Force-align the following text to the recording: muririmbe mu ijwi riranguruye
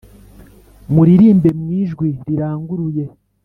muririmbe 0.93 1.49
mu 1.59 1.67
ijwi 1.81 2.09
riranguruye 2.25 3.05